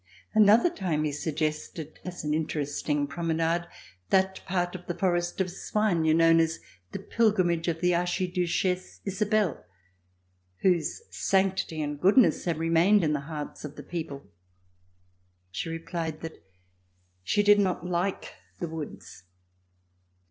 Another 0.33 0.71
time 0.71 1.03
he 1.03 1.11
suggested 1.11 1.99
as 2.03 2.23
an 2.23 2.33
interest 2.33 2.89
ing 2.89 3.05
promenade 3.05 3.67
that 4.09 4.43
part 4.47 4.73
of 4.73 4.87
the 4.87 4.95
Forest 4.97 5.39
of 5.39 5.51
Soignes 5.51 6.15
known 6.15 6.39
as 6.39 6.59
the 6.91 6.97
"pilgrimage 6.97 7.67
of 7.67 7.81
the 7.81 7.93
Archiduchesse 7.93 9.01
Isabelle," 9.05 9.63
whose 10.63 11.03
sanctity 11.11 11.83
and 11.83 12.01
goodness 12.01 12.45
have 12.45 12.57
re 12.57 12.67
mained 12.69 13.03
in 13.03 13.13
the 13.13 13.19
hearts 13.29 13.63
of 13.63 13.75
the 13.75 13.83
people. 13.83 14.23
She 15.51 15.69
replied 15.69 16.21
that 16.21 16.43
she 17.23 17.43
did 17.43 17.59
not 17.59 17.85
like 17.85 18.33
the 18.59 18.69
woods. 18.69 19.25